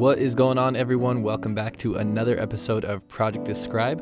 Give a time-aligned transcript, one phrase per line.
[0.00, 1.22] What is going on, everyone?
[1.22, 4.00] Welcome back to another episode of Project Describe.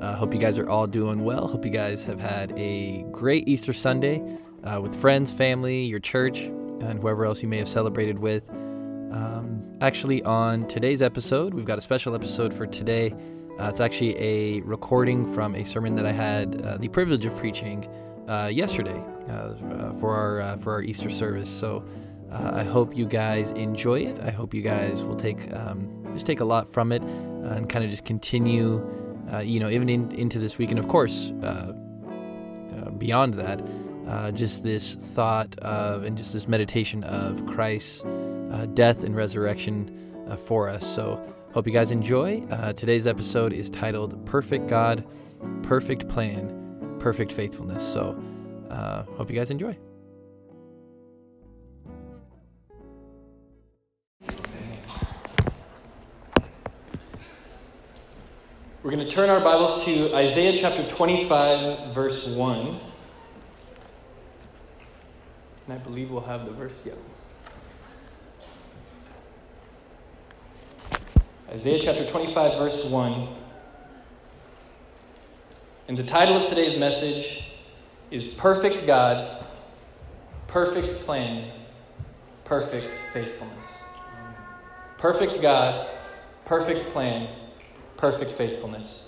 [0.00, 1.48] Uh, hope you guys are all doing well.
[1.48, 4.22] Hope you guys have had a great Easter Sunday
[4.62, 8.48] uh, with friends, family, your church, and whoever else you may have celebrated with.
[8.48, 13.12] Um, actually, on today's episode, we've got a special episode for today.
[13.58, 17.36] Uh, it's actually a recording from a sermon that I had uh, the privilege of
[17.36, 17.88] preaching
[18.28, 19.54] uh, yesterday uh,
[19.94, 21.50] for our for our Easter service.
[21.50, 21.84] So
[22.30, 24.20] uh, I hope you guys enjoy it.
[24.20, 27.68] I hope you guys will take um, just take a lot from it uh, and
[27.68, 28.84] kind of just continue,
[29.32, 31.72] uh, you know, even in, into this week, and of course, uh,
[32.76, 33.62] uh, beyond that,
[34.08, 38.04] uh, just this thought of and just this meditation of Christ's
[38.74, 39.96] death and resurrection
[40.44, 40.86] for us.
[40.86, 41.20] So
[41.52, 42.40] hope you guys enjoy.
[42.76, 45.04] Today's episode is titled "Perfect God,
[45.62, 48.20] Perfect Plan, Perfect Faithfulness." So
[49.16, 49.89] hope you guys enjoy.
[58.82, 62.58] We're going to turn our Bibles to Isaiah chapter 25, verse 1.
[62.58, 62.78] And
[65.68, 66.94] I believe we'll have the verse, yeah.
[71.50, 73.28] Isaiah chapter 25, verse 1.
[75.88, 77.52] And the title of today's message
[78.10, 79.44] is Perfect God,
[80.46, 81.50] Perfect Plan,
[82.44, 83.58] Perfect Faithfulness.
[84.96, 85.86] Perfect God,
[86.46, 87.28] Perfect Plan,
[88.00, 89.04] Perfect Faithfulness.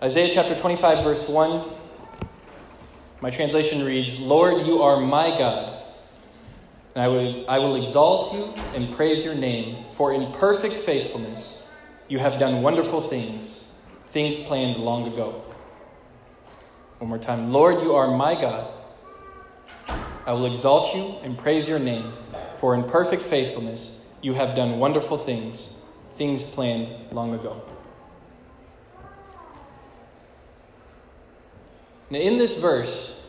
[0.00, 1.64] Isaiah chapter 25, verse 1.
[3.20, 5.82] My translation reads Lord, you are my God.
[6.94, 11.60] And I will, I will exalt you and praise your name, for in perfect faithfulness
[12.06, 13.68] you have done wonderful things,
[14.06, 15.42] things planned long ago.
[16.98, 17.52] One more time.
[17.52, 18.72] Lord, you are my God.
[20.24, 22.12] I will exalt you and praise your name,
[22.58, 25.79] for in perfect faithfulness you have done wonderful things,
[26.20, 27.62] things planned long ago.
[32.10, 33.26] Now, in this verse,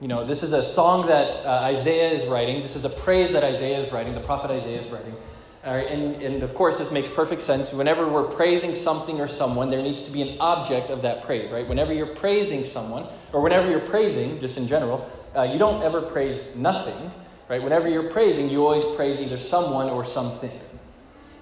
[0.00, 2.62] you know, this is a song that uh, Isaiah is writing.
[2.62, 5.16] This is a praise that Isaiah is writing, the prophet Isaiah is writing.
[5.64, 7.72] And, and of course, this makes perfect sense.
[7.72, 11.50] Whenever we're praising something or someone, there needs to be an object of that praise,
[11.50, 11.66] right?
[11.66, 16.00] Whenever you're praising someone, or whenever you're praising, just in general, uh, you don't ever
[16.00, 17.10] praise nothing,
[17.48, 17.60] right?
[17.60, 20.52] Whenever you're praising, you always praise either someone or something.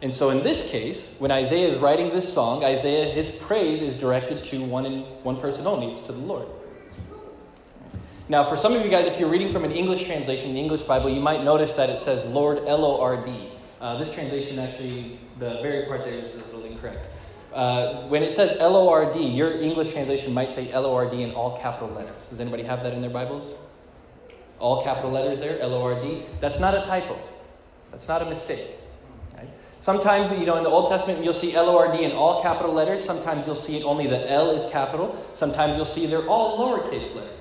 [0.03, 3.99] And so in this case, when Isaiah is writing this song, Isaiah, his praise is
[3.99, 5.91] directed to one, in, one person only.
[5.93, 6.47] It's to the Lord.
[8.29, 10.83] Now, for some of you guys, if you're reading from an English translation, the English
[10.83, 13.51] Bible, you might notice that it says Lord, L O R D.
[13.81, 17.09] Uh, this translation actually, the very part there is a little incorrect.
[17.55, 20.95] Uh, when it says L O R D, your English translation might say L O
[20.95, 22.27] R D in all capital letters.
[22.29, 23.55] Does anybody have that in their Bibles?
[24.59, 26.25] All capital letters there, L O R D.
[26.41, 27.19] That's not a typo.
[27.93, 28.73] That's not a mistake.
[29.79, 32.43] Sometimes, you know, in the Old Testament, you'll see L O R D in all
[32.43, 33.05] capital letters.
[33.05, 35.17] Sometimes you'll see it only the L is capital.
[35.35, 37.33] Sometimes you'll see they're all lowercase letters.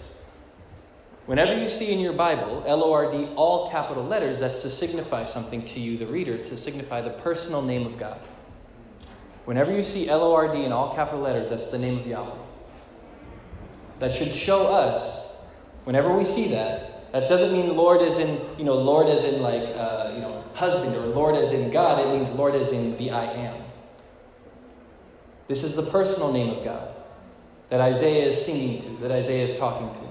[1.25, 4.69] Whenever you see in your Bible L O R D, all capital letters, that's to
[4.69, 6.35] signify something to you, the reader.
[6.35, 8.19] It's to signify the personal name of God.
[9.45, 12.05] Whenever you see L O R D in all capital letters, that's the name of
[12.05, 12.37] Yahweh.
[13.99, 15.37] That should show us,
[15.85, 19.41] whenever we see that, that doesn't mean Lord as in, you know, Lord as in
[19.41, 22.05] like, uh, you know, husband or Lord as in God.
[22.05, 23.63] It means Lord as in the I am.
[25.47, 26.93] This is the personal name of God
[27.69, 30.09] that Isaiah is singing to, that Isaiah is talking to.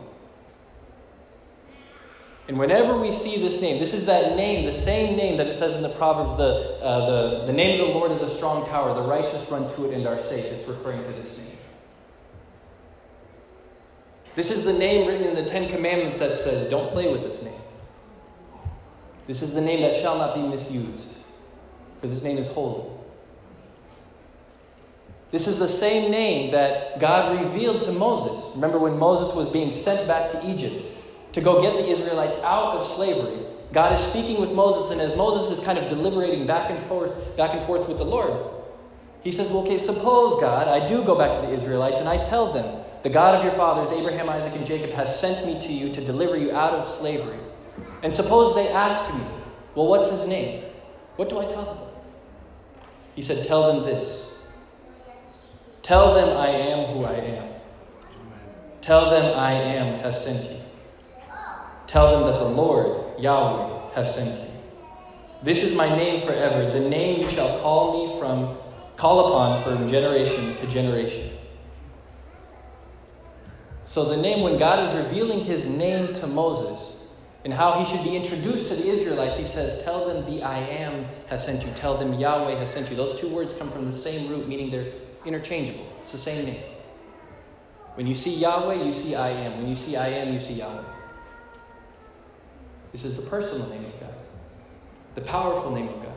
[2.48, 5.54] And whenever we see this name, this is that name, the same name that it
[5.56, 8.64] says in the Proverbs, the, uh, the, the name of the Lord is a strong
[8.64, 10.46] tower, the righteous run to it and are safe.
[10.46, 11.58] It's referring to this name.
[14.34, 17.42] This is the name written in the Ten Commandments that says, don't play with this
[17.42, 17.60] name.
[19.26, 21.18] This is the name that shall not be misused,
[22.00, 22.90] for this name is holy.
[25.30, 28.54] This is the same name that God revealed to Moses.
[28.54, 30.84] Remember when Moses was being sent back to Egypt
[31.32, 33.44] to go get the Israelites out of slavery?
[33.72, 37.36] God is speaking with Moses, and as Moses is kind of deliberating back and forth,
[37.36, 38.53] back and forth with the Lord,
[39.24, 42.22] he says, Well, okay, suppose, God, I do go back to the Israelites and I
[42.22, 45.72] tell them, the God of your fathers, Abraham, Isaac, and Jacob, has sent me to
[45.72, 47.38] you to deliver you out of slavery.
[48.02, 49.24] And suppose they ask me,
[49.74, 50.64] Well, what's his name?
[51.16, 51.78] What do I tell them?
[53.14, 54.38] He said, Tell them this.
[55.82, 57.48] Tell them I am who I am.
[58.80, 60.60] Tell them I am has sent you.
[61.86, 64.54] Tell them that the Lord, Yahweh, has sent you.
[65.42, 68.56] This is my name forever, the name you shall call me from,
[68.96, 71.30] call upon from generation to generation.
[73.82, 76.94] So the name, when God is revealing his name to Moses,
[77.44, 80.58] and how he should be introduced to the Israelites, he says, Tell them the I
[80.58, 81.70] am has sent you.
[81.74, 82.96] Tell them Yahweh has sent you.
[82.96, 84.92] Those two words come from the same root, meaning they're
[85.26, 85.86] interchangeable.
[86.00, 86.62] It's the same name.
[87.96, 89.58] When you see Yahweh, you see I am.
[89.58, 90.82] When you see I am, you see Yahweh.
[92.92, 94.14] This is the personal name of God,
[95.16, 96.13] the powerful name of God.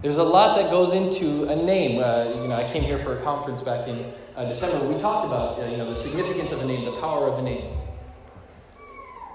[0.00, 2.00] There's a lot that goes into a name.
[2.00, 4.86] Uh, you know, I came here for a conference back in uh, December.
[4.86, 7.42] We talked about uh, you know the significance of a name, the power of a
[7.42, 7.76] name.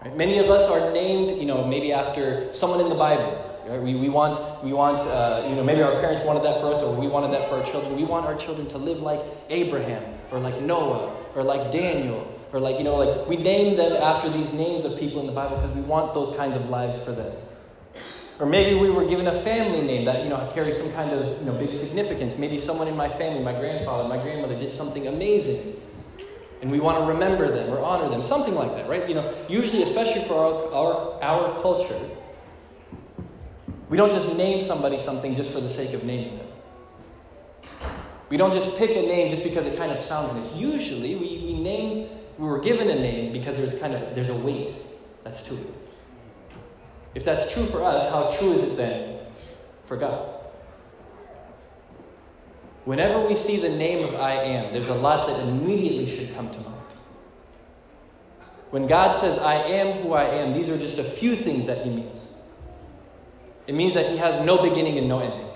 [0.01, 0.15] Right?
[0.15, 3.61] Many of us are named, you know, maybe after someone in the Bible.
[3.67, 3.81] Right?
[3.81, 6.81] We, we want, we want uh, you know, maybe our parents wanted that for us,
[6.81, 7.97] or we wanted that for our children.
[7.97, 9.19] We want our children to live like
[9.49, 14.01] Abraham, or like Noah, or like Daniel, or like, you know, like we name them
[14.01, 17.03] after these names of people in the Bible because we want those kinds of lives
[17.03, 17.33] for them.
[18.39, 21.39] Or maybe we were given a family name that, you know, carries some kind of,
[21.39, 22.37] you know, big significance.
[22.37, 25.75] Maybe someone in my family, my grandfather, my grandmother did something amazing
[26.63, 29.07] and we want to remember them or honor them, something like that, right?
[29.09, 31.99] You know, usually, especially for our, our, our culture,
[33.89, 36.47] we don't just name somebody something just for the sake of naming them.
[38.29, 40.55] We don't just pick a name just because it kind of sounds nice.
[40.55, 44.35] Usually, we, we name, we were given a name because there's kind of, there's a
[44.37, 44.73] weight
[45.25, 45.82] that's to it.
[47.15, 49.19] If that's true for us, how true is it then
[49.85, 50.29] for God?
[52.85, 56.49] Whenever we see the name of I am, there's a lot that immediately should come
[56.51, 56.73] to mind.
[58.71, 61.85] When God says, I am who I am, these are just a few things that
[61.85, 62.21] He means.
[63.67, 65.47] It means that He has no beginning and no ending,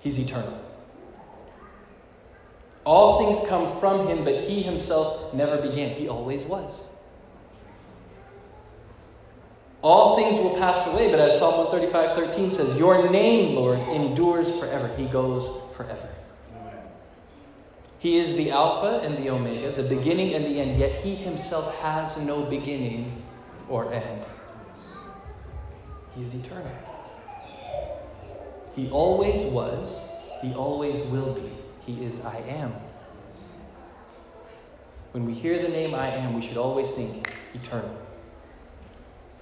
[0.00, 0.58] He's eternal.
[2.84, 5.90] All things come from Him, but He Himself never began.
[5.90, 6.84] He always was.
[9.82, 14.58] All things will pass away, but as Psalm 135 13 says, Your name, Lord, endures
[14.58, 14.94] forever.
[14.96, 16.08] He goes forever.
[17.98, 21.74] He is the Alpha and the Omega, the beginning and the end, yet He Himself
[21.76, 23.22] has no beginning
[23.68, 24.24] or end.
[26.14, 26.72] He is eternal.
[28.74, 30.10] He always was,
[30.42, 31.52] He always will be.
[31.80, 32.74] He is I am.
[35.12, 37.99] When we hear the name I am, we should always think eternal.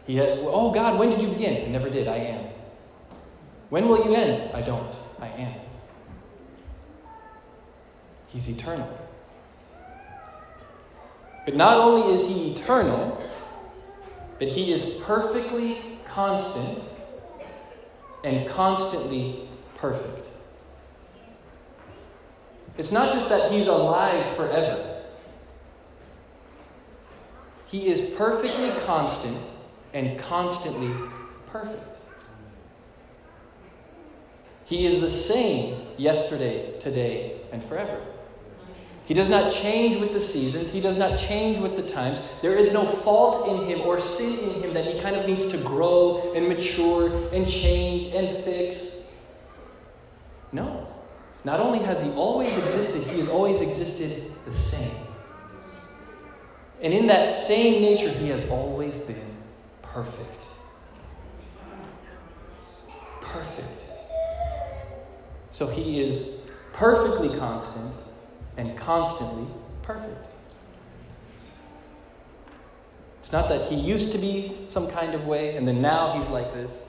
[0.09, 1.67] He had, oh God, when did you begin?
[1.67, 2.09] I never did.
[2.09, 2.45] I am.
[3.69, 4.55] When will you end?
[4.55, 4.97] I don't.
[5.21, 5.61] I am.
[8.29, 8.89] He's eternal.
[11.45, 13.23] But not only is he eternal,
[14.39, 16.83] but he is perfectly constant
[18.25, 20.27] and constantly perfect.
[22.79, 25.03] It's not just that he's alive forever.
[27.67, 29.39] He is perfectly constant
[29.93, 30.93] and constantly
[31.46, 31.99] perfect.
[34.64, 38.00] He is the same yesterday, today, and forever.
[39.06, 40.70] He does not change with the seasons.
[40.70, 42.20] He does not change with the times.
[42.43, 45.46] There is no fault in him or sin in him that he kind of needs
[45.46, 49.11] to grow and mature and change and fix.
[50.52, 50.87] No.
[51.44, 55.02] Not only has he always existed, he has always existed the same.
[56.82, 59.28] And in that same nature, he has always been
[59.93, 60.44] perfect.
[63.20, 63.87] Perfect.
[65.50, 67.94] So he is perfectly constant
[68.56, 69.46] and constantly
[69.82, 70.25] perfect.
[73.20, 76.29] It's not that he used to be some kind of way and then now he's
[76.29, 76.81] like this.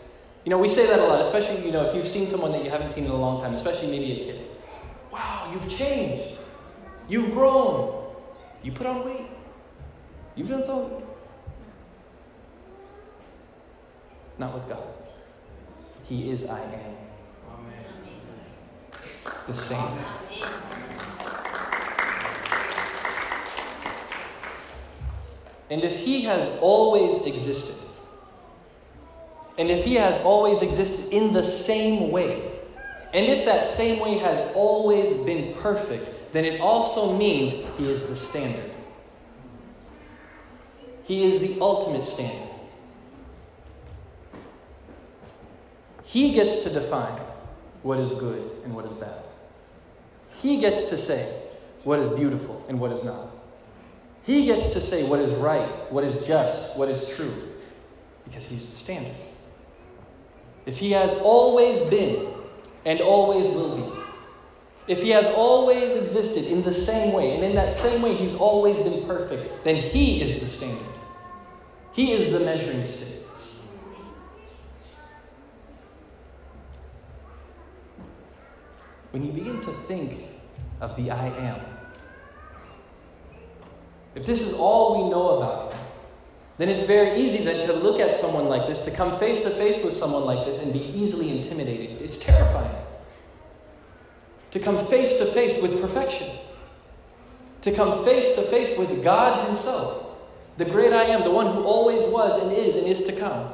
[0.45, 2.63] You know, we say that a lot, especially, you know, if you've seen someone that
[2.63, 4.41] you haven't seen in a long time, especially maybe a kid.
[5.11, 6.39] Wow, you've changed.
[7.09, 8.05] You've grown.
[8.63, 9.27] You put on weight.
[10.35, 11.08] You've done something.
[14.39, 14.87] Not with God.
[16.05, 16.95] He is I am.
[17.51, 17.85] Amen.
[19.45, 19.99] The same.
[25.69, 27.75] And if He has always existed,
[29.57, 32.41] and if He has always existed in the same way,
[33.13, 38.07] and if that same way has always been perfect, then it also means He is
[38.07, 38.71] the standard.
[41.03, 42.48] He is the ultimate standard.
[46.09, 47.21] He gets to define
[47.83, 49.21] what is good and what is bad.
[50.41, 51.31] He gets to say
[51.83, 53.29] what is beautiful and what is not.
[54.23, 57.31] He gets to say what is right, what is just, what is true,
[58.23, 59.15] because he's the standard.
[60.65, 62.33] If he has always been
[62.85, 63.99] and always will be,
[64.87, 68.33] if he has always existed in the same way, and in that same way he's
[68.33, 70.87] always been perfect, then he is the standard.
[71.93, 73.18] He is the measuring stick.
[79.11, 80.25] When you begin to think
[80.81, 81.59] of the I am,
[84.15, 85.81] if this is all we know about Him,
[86.57, 89.49] then it's very easy then to look at someone like this, to come face to
[89.49, 92.01] face with someone like this and be easily intimidated.
[92.01, 92.75] It's terrifying.
[94.51, 96.27] To come face to face with perfection.
[97.61, 100.17] To come face to face with God Himself,
[100.57, 103.53] the great I am, the one who always was and is and is to come.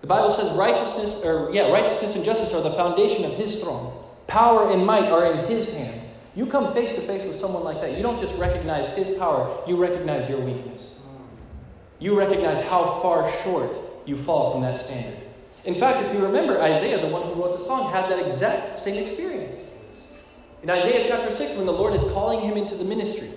[0.00, 3.92] The Bible says righteousness, or yeah, righteousness and justice are the foundation of His throne.
[4.28, 6.00] Power and might are in His hand.
[6.36, 9.60] You come face to face with someone like that, you don't just recognize His power,
[9.66, 11.00] you recognize your weakness.
[11.98, 15.18] You recognize how far short you fall from that standard.
[15.64, 18.78] In fact, if you remember, Isaiah, the one who wrote the song, had that exact
[18.78, 19.70] same experience.
[20.62, 23.30] In Isaiah chapter 6, when the Lord is calling him into the ministry,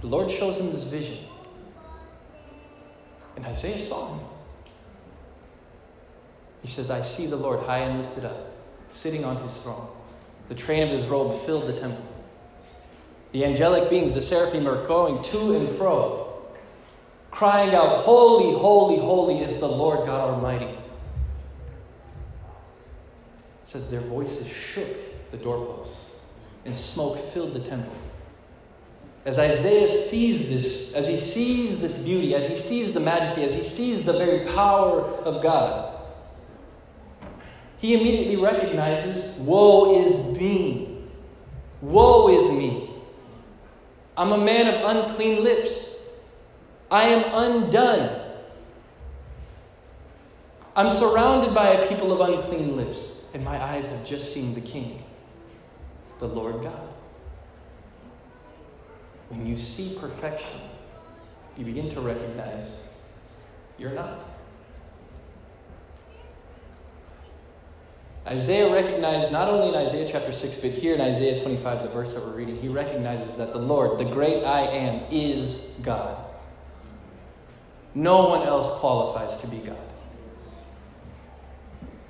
[0.00, 1.18] the Lord shows him this vision.
[3.36, 4.26] And Isaiah saw him.
[6.66, 8.50] He says, I see the Lord high and lifted up,
[8.90, 9.86] sitting on his throne.
[10.48, 12.04] The train of his robe filled the temple.
[13.30, 16.42] The angelic beings, the seraphim, are going to and fro,
[17.30, 20.64] crying out, Holy, holy, holy is the Lord God Almighty.
[20.64, 20.78] It
[23.62, 24.88] says their voices shook
[25.30, 26.16] the doorposts,
[26.64, 27.94] and smoke filled the temple.
[29.24, 33.54] As Isaiah sees this, as he sees this beauty, as he sees the majesty, as
[33.54, 35.92] he sees the very power of God,
[37.78, 41.04] he immediately recognizes, Woe is me!
[41.80, 42.90] Woe is me!
[44.16, 45.98] I'm a man of unclean lips.
[46.90, 48.22] I am undone.
[50.74, 54.60] I'm surrounded by a people of unclean lips, and my eyes have just seen the
[54.60, 55.02] King,
[56.18, 56.88] the Lord God.
[59.28, 60.60] When you see perfection,
[61.56, 62.88] you begin to recognize
[63.78, 64.35] you're not.
[68.26, 72.12] Isaiah recognized, not only in Isaiah chapter 6, but here in Isaiah 25, the verse
[72.12, 76.24] that we're reading, he recognizes that the Lord, the great I am, is God.
[77.94, 79.78] No one else qualifies to be God.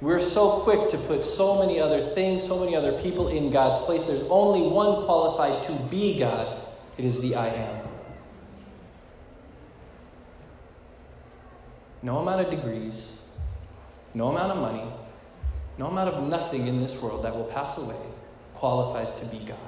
[0.00, 3.84] We're so quick to put so many other things, so many other people in God's
[3.84, 4.04] place.
[4.04, 6.62] There's only one qualified to be God,
[6.96, 7.86] it is the I am.
[12.02, 13.20] No amount of degrees,
[14.14, 14.84] no amount of money,
[15.78, 17.96] no amount of nothing in this world that will pass away
[18.54, 19.58] qualifies to be God.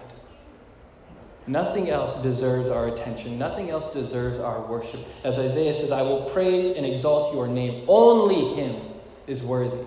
[1.46, 3.38] Nothing else deserves our attention.
[3.38, 5.00] Nothing else deserves our worship.
[5.24, 7.84] As Isaiah says, I will praise and exalt your name.
[7.88, 8.82] Only Him
[9.26, 9.84] is worthy,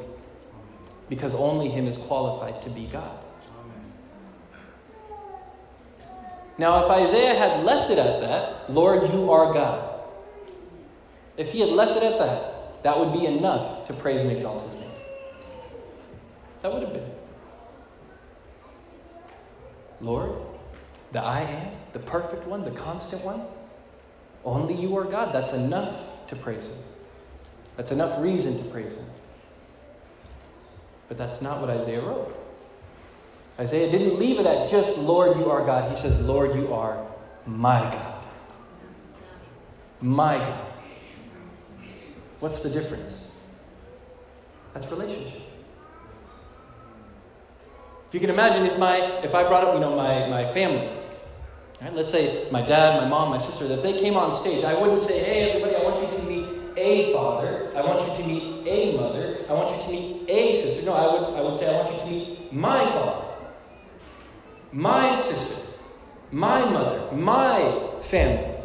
[1.09, 3.17] because only Him is qualified to be God.
[6.57, 9.99] Now, if Isaiah had left it at that, Lord, you are God.
[11.37, 14.63] If he had left it at that, that would be enough to praise and exalt
[14.63, 14.80] his name.
[16.61, 17.11] That would have been.
[19.99, 20.31] Lord,
[21.11, 23.41] the I am, the perfect one, the constant one,
[24.43, 25.33] only you are God.
[25.33, 26.77] That's enough to praise him.
[27.77, 29.05] That's enough reason to praise him.
[31.07, 32.35] But that's not what Isaiah wrote.
[33.59, 35.89] Isaiah didn't leave it at just, Lord, you are God.
[35.89, 37.05] He says, Lord, you are
[37.45, 38.23] my God.
[39.99, 40.65] My God.
[42.39, 43.29] What's the difference?
[44.73, 45.41] That's relationship.
[48.11, 50.85] If you can imagine if my if I brought up, you know, my, my family,
[51.81, 51.93] right?
[51.93, 54.99] Let's say my dad, my mom, my sister, if they came on stage, I wouldn't
[54.99, 58.67] say, hey everybody, I want you to meet a father, I want you to meet
[58.67, 60.85] a mother, I want you to meet a sister.
[60.85, 63.27] No, I would I would say I want you to meet my father,
[64.73, 65.69] my sister,
[66.33, 68.57] my mother, my family.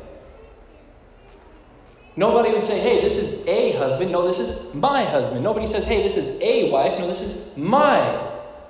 [2.17, 4.11] Nobody would say, hey, this is a husband.
[4.11, 5.45] No, this is my husband.
[5.45, 6.99] Nobody says, hey, this is a wife.
[6.99, 8.00] No, this is my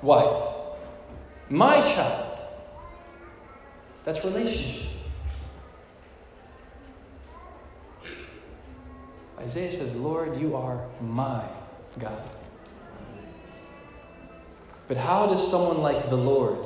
[0.02, 0.55] wife.
[1.48, 2.38] My child.
[4.04, 4.90] That's relationship.
[9.38, 11.44] Isaiah says, Lord, you are my
[11.98, 12.22] God.
[14.88, 16.58] But how does someone like the Lord,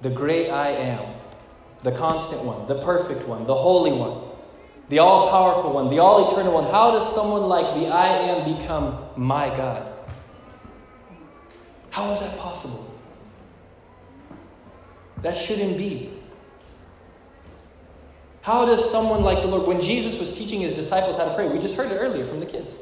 [0.00, 1.14] the great I am,
[1.82, 4.28] the constant one, the perfect one, the holy one,
[4.88, 8.58] the all powerful one, the all eternal one, how does someone like the I am
[8.58, 9.92] become my God?
[11.90, 12.89] How is that possible?
[15.22, 16.10] That shouldn't be.
[18.42, 21.48] How does someone like the Lord, when Jesus was teaching his disciples how to pray,
[21.48, 22.72] we just heard it earlier from the kids.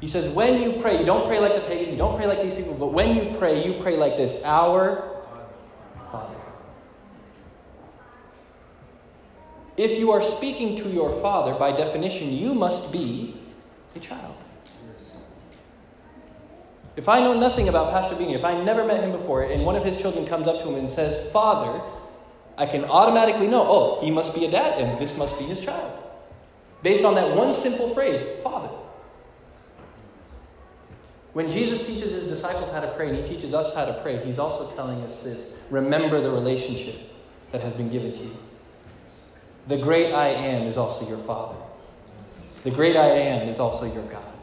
[0.00, 2.42] He says, when you pray, you don't pray like the pagan, you don't pray like
[2.42, 5.22] these people, but when you pray, you pray like this Our
[6.12, 6.34] Father.
[9.78, 13.34] If you are speaking to your Father, by definition, you must be
[13.96, 14.36] a child.
[16.96, 19.74] If I know nothing about Pastor Beanie, if I never met him before, and one
[19.74, 21.82] of his children comes up to him and says, Father,
[22.56, 25.60] I can automatically know, oh, he must be a dad and this must be his
[25.60, 26.00] child.
[26.82, 28.68] Based on that one simple phrase, Father.
[31.32, 34.24] When Jesus teaches his disciples how to pray and he teaches us how to pray,
[34.24, 36.94] he's also telling us this remember the relationship
[37.50, 38.36] that has been given to you.
[39.66, 41.56] The great I am is also your Father.
[42.62, 44.33] The great I am is also your God.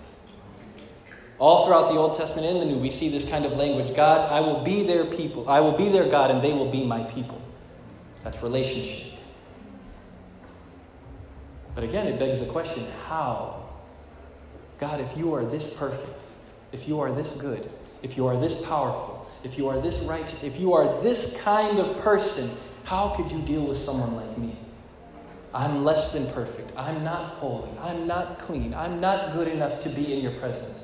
[1.41, 4.31] All throughout the Old Testament and the New, we see this kind of language God,
[4.31, 5.50] I will be their people.
[5.50, 7.41] I will be their God, and they will be my people.
[8.24, 9.13] That's relationship.
[11.74, 13.69] But again, it begs the question how?
[14.77, 16.21] God, if you are this perfect,
[16.74, 17.67] if you are this good,
[18.03, 21.79] if you are this powerful, if you are this righteous, if you are this kind
[21.79, 22.51] of person,
[22.83, 24.55] how could you deal with someone like me?
[25.55, 26.69] I'm less than perfect.
[26.77, 27.71] I'm not holy.
[27.79, 28.75] I'm not clean.
[28.75, 30.80] I'm not good enough to be in your presence.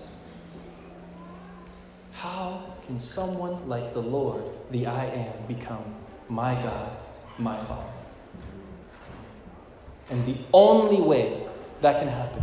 [2.18, 5.84] How can someone like the Lord, the I am, become
[6.30, 6.98] my God,
[7.38, 7.92] my Father?
[10.10, 11.46] And the only way
[11.82, 12.42] that can happen,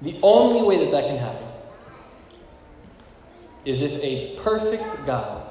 [0.00, 1.46] the only way that that can happen,
[3.66, 5.46] is if a perfect God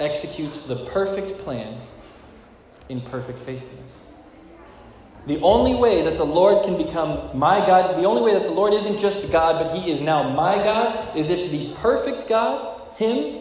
[0.00, 1.80] executes the perfect plan
[2.88, 3.98] in perfect faithfulness.
[5.26, 8.52] The only way that the Lord can become my God, the only way that the
[8.52, 12.80] Lord isn't just God, but He is now my God, is if the perfect God,
[12.96, 13.40] Him,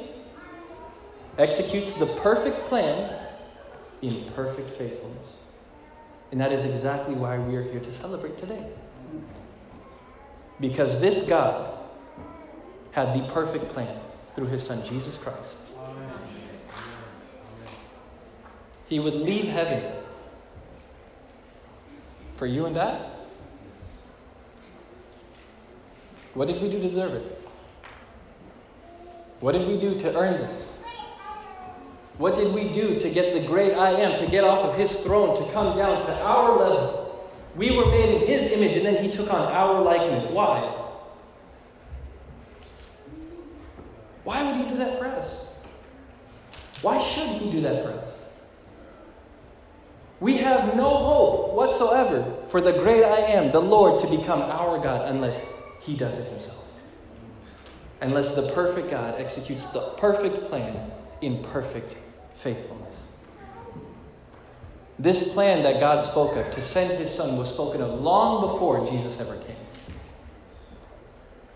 [1.39, 3.11] executes the perfect plan
[4.03, 5.33] in perfect faithfulness.
[6.31, 8.63] And that is exactly why we are here to celebrate today.
[10.59, 11.79] Because this God
[12.91, 13.97] had the perfect plan
[14.35, 15.55] through His Son, Jesus Christ.
[18.87, 20.00] He would leave heaven
[22.41, 22.99] for you and I?
[26.33, 27.49] What did we do to deserve it?
[29.41, 30.69] What did we do to earn this?
[32.17, 35.01] What did we do to get the great I am, to get off of his
[35.01, 37.31] throne, to come down to our level?
[37.55, 40.25] We were made in his image and then he took on our likeness.
[40.31, 40.61] Why?
[44.23, 45.61] Why would he do that for us?
[46.81, 48.21] Why should he do that for us?
[50.21, 54.77] We have no hope whatsoever for the great I am, the Lord, to become our
[54.77, 56.67] God unless He does it Himself.
[58.01, 61.95] Unless the perfect God executes the perfect plan in perfect
[62.35, 63.03] faithfulness.
[64.99, 68.85] This plan that God spoke of to send His Son was spoken of long before
[68.85, 69.55] Jesus ever came.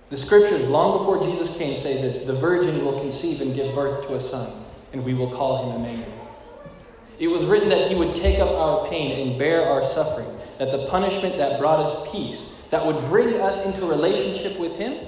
[0.09, 4.07] The scriptures, long before Jesus came, say this The virgin will conceive and give birth
[4.07, 6.11] to a son, and we will call him Emmanuel.
[7.17, 10.71] It was written that he would take up our pain and bear our suffering, that
[10.71, 15.05] the punishment that brought us peace, that would bring us into relationship with him,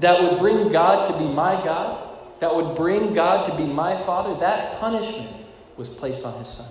[0.00, 2.08] that would bring God to be my God,
[2.40, 5.30] that would bring God to be my Father, that punishment
[5.76, 6.70] was placed on his Son.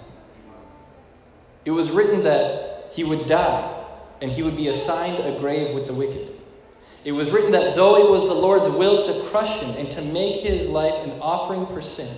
[1.66, 3.74] It was written that he would die
[4.22, 6.34] and he would be assigned a grave with the wicked.
[7.04, 10.02] It was written that though it was the Lord's will to crush him and to
[10.02, 12.18] make his life an offering for sin,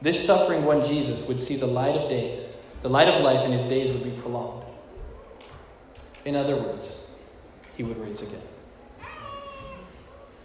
[0.00, 3.52] this suffering one Jesus would see the light of days, the light of life, and
[3.52, 4.64] his days would be prolonged.
[6.24, 7.08] In other words,
[7.76, 8.42] he would rise again.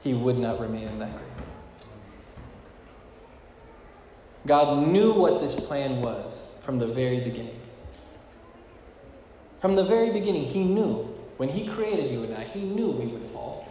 [0.03, 1.47] He would not remain in that grave.
[4.45, 7.59] God knew what this plan was from the very beginning.
[9.61, 11.03] From the very beginning, He knew
[11.37, 13.67] when He created you and I, He knew we would fall.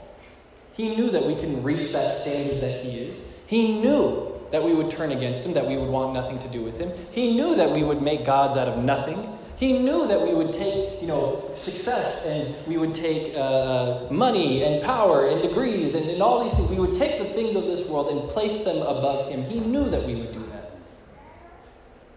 [0.73, 3.21] He knew that we couldn't reach that standard that He is.
[3.47, 6.63] He knew that we would turn against him, that we would want nothing to do
[6.63, 6.93] with him.
[7.11, 9.39] He knew that we would make gods out of nothing.
[9.57, 14.09] He knew that we would take, you know, success and we would take uh, uh,
[14.11, 16.69] money and power and degrees and, and all these things.
[16.69, 19.43] We would take the things of this world and place them above him.
[19.45, 20.73] He knew that we would do that.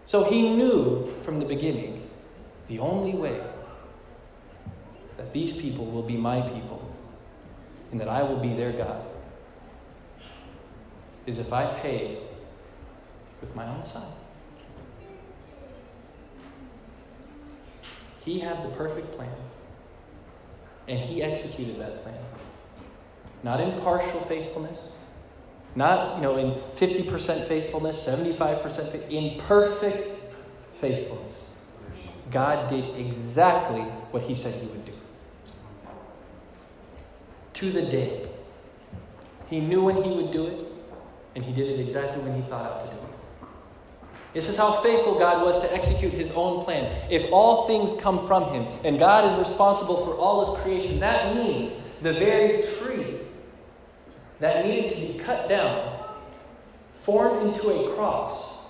[0.04, 2.08] So he knew from the beginning
[2.68, 3.40] the only way
[5.16, 6.94] that these people will be my people
[7.92, 9.02] and that I will be their God
[11.26, 12.18] is if I pay
[13.40, 14.06] with my own son.
[18.24, 19.30] He had the perfect plan,
[20.88, 22.18] and he executed that plan.
[23.42, 24.90] Not in partial faithfulness,
[25.76, 30.10] not you know in 50% faithfulness, 75% faith, in perfect
[30.72, 31.50] faithfulness.
[32.30, 34.92] God did exactly what he said he would do.
[37.54, 38.28] To the day.
[39.48, 40.64] He knew when he would do it,
[41.36, 42.95] and he did it exactly when he thought out to do it.
[44.36, 46.94] This is how faithful God was to execute his own plan.
[47.10, 51.34] If all things come from him and God is responsible for all of creation, that
[51.34, 51.72] means
[52.02, 53.16] the very tree
[54.40, 56.04] that needed to be cut down,
[56.92, 58.66] formed into a cross,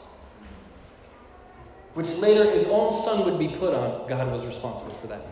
[1.95, 5.27] which later his own son would be put on, God was responsible for that.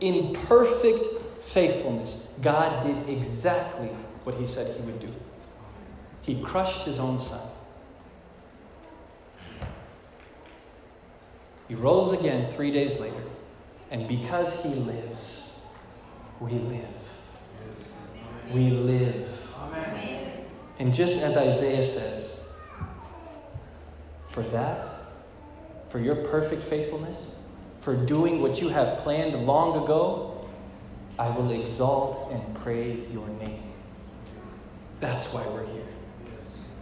[0.00, 1.06] In perfect
[1.46, 3.90] faithfulness, God did exactly
[4.24, 5.14] what he said he would do.
[6.22, 7.40] He crushed his own son.
[11.70, 13.22] He rose again three days later.
[13.92, 15.60] And because he lives,
[16.40, 16.84] we live.
[18.50, 19.54] We live.
[20.80, 22.48] And just as Isaiah says,
[24.30, 24.84] for that,
[25.90, 27.36] for your perfect faithfulness,
[27.78, 30.48] for doing what you have planned long ago,
[31.20, 33.62] I will exalt and praise your name.
[34.98, 35.86] That's why we're here.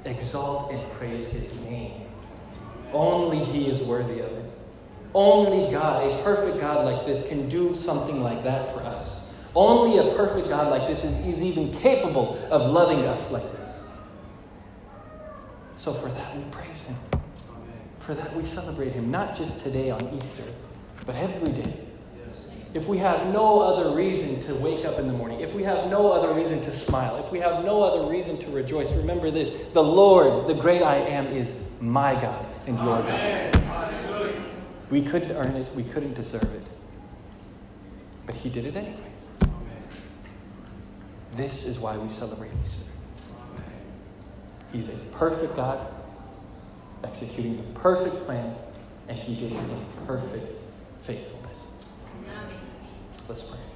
[0.07, 2.07] Exalt and praise his name.
[2.95, 4.38] Only he is worthy of it.
[5.15, 9.33] Only God, a perfect God like this, can do something like that for us.
[9.55, 13.87] Only a perfect God like this is, is even capable of loving us like this.
[15.77, 16.97] So for that, we praise him.
[18.01, 20.45] For that, we celebrate him, not just today on Easter,
[21.07, 21.81] but every day.
[22.75, 25.91] If we have no other reason to wake up in the morning, if we have
[25.91, 29.69] no other reason to smile, if we have no other reason to rejoice, remember this
[29.73, 33.58] the Lord, the great I am, is my God and your God.
[34.91, 36.63] We couldn't earn it, we couldn't deserve it.
[38.27, 38.97] But He did it anyway.
[41.37, 42.91] This is why we celebrate Easter.
[44.73, 45.87] He's a perfect God,
[47.05, 48.55] executing the perfect plan,
[49.09, 50.53] and He did it in perfect
[51.03, 51.71] faithfulness.
[53.29, 53.68] Let's pray.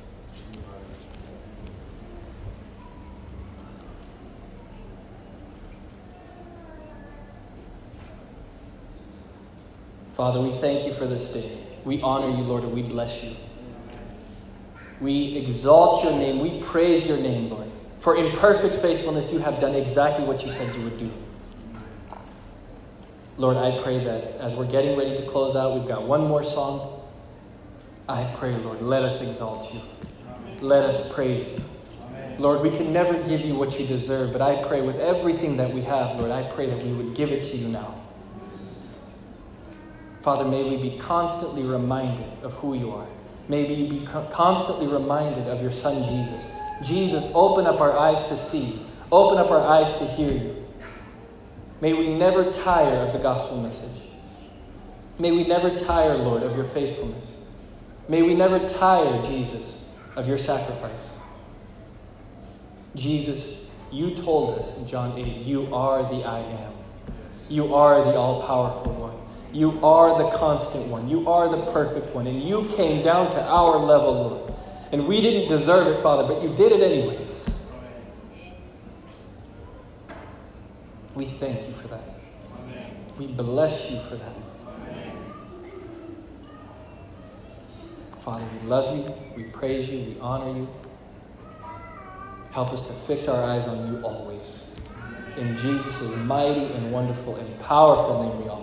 [10.14, 11.58] Father, we thank you for this day.
[11.84, 13.34] We honor you, Lord, and we bless you.
[15.00, 16.38] We exalt your name.
[16.38, 17.70] We praise your name, Lord.
[18.00, 21.10] For in perfect faithfulness, you have done exactly what you said you would do.
[23.38, 26.44] Lord, I pray that as we're getting ready to close out, we've got one more
[26.44, 27.00] song.
[28.08, 29.80] I pray, Lord, let us exalt you.
[30.60, 31.64] Let us praise you.
[32.38, 35.72] Lord, we can never give you what you deserve, but I pray with everything that
[35.72, 37.94] we have, Lord, I pray that we would give it to you now.
[40.22, 43.06] Father, may we be constantly reminded of who you are.
[43.48, 46.46] May we be constantly reminded of your Son, Jesus.
[46.82, 48.80] Jesus, open up our eyes to see,
[49.10, 50.64] open up our eyes to hear you.
[51.80, 54.02] May we never tire of the gospel message.
[55.18, 57.48] May we never tire, Lord, of your faithfulness.
[58.08, 61.10] May we never tire, Jesus, of your sacrifice.
[62.94, 66.72] Jesus, you told us in John 8, you are the I am.
[67.48, 69.16] You are the all powerful one.
[69.52, 71.08] You are the constant one.
[71.08, 72.26] You are the perfect one.
[72.26, 74.54] And you came down to our level, Lord.
[74.92, 77.48] And we didn't deserve it, Father, but you did it anyways.
[81.14, 82.02] We thank you for that.
[83.18, 84.32] We bless you for that.
[88.24, 89.14] Father, we love you.
[89.36, 90.14] We praise you.
[90.14, 90.68] We honor you.
[92.52, 94.74] Help us to fix our eyes on you always.
[95.36, 98.61] In Jesus' mighty and wonderful and powerful name we all.